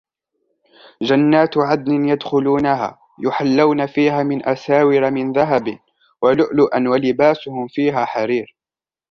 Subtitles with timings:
[1.01, 5.79] جَنَّاتُ عَدْنٍ يَدْخُلُونَهَا يُحَلَّوْنَ فِيهَا مِنْ أَسَاوِرَ مِنْ ذَهَبٍ
[6.21, 8.55] وَلُؤْلُؤًا وَلِبَاسُهُمْ فِيهَا حَرِيرٌ